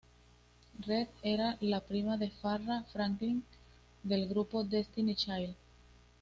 Reed 0.87 1.09
era 1.21 1.59
la 1.61 1.79
prima 1.79 2.17
de 2.17 2.31
Farrah 2.31 2.81
Franklin, 2.91 3.43
del 4.01 4.27
grupo 4.27 4.63
Destiny's 4.63 5.17
Child. 5.19 5.55